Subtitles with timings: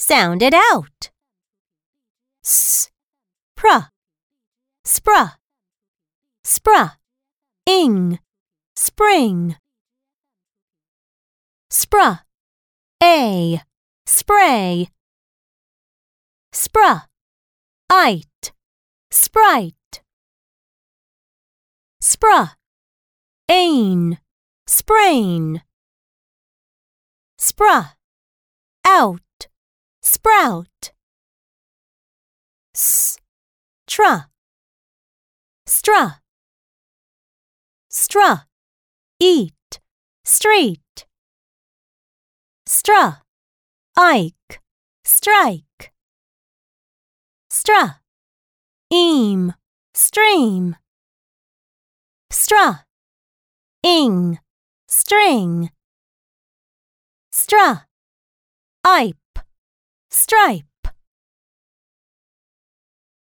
[0.00, 1.10] Sound it out.
[2.44, 2.88] S,
[3.56, 3.90] pr,
[4.86, 5.32] spra,
[6.44, 6.92] spr,
[7.66, 8.20] ing,
[8.76, 9.56] spring.
[11.68, 12.20] Spra,
[13.02, 13.60] a,
[14.06, 14.88] spray.
[16.52, 17.06] Spra,
[17.90, 18.52] ite,
[19.10, 20.02] sprite.
[22.00, 22.52] Spr,
[23.48, 24.18] ain,
[24.64, 25.62] sprain.
[27.36, 27.94] Spra,
[28.86, 29.20] out,
[30.08, 30.92] sprout.
[32.74, 33.18] S,
[33.86, 34.30] tra,
[35.66, 36.22] stra.
[37.90, 38.46] Stra,
[39.20, 39.80] eat,
[40.24, 41.06] street.
[42.66, 43.22] Stra,
[43.98, 44.60] ike,
[45.04, 45.92] strike.
[47.50, 48.00] Stra,
[48.90, 49.52] eam,
[49.94, 50.76] stream.
[52.30, 52.84] Stra,
[53.82, 54.38] ing,
[54.86, 55.70] string.
[57.30, 57.86] Stra,
[58.86, 59.27] ipe,
[60.10, 60.67] stripe.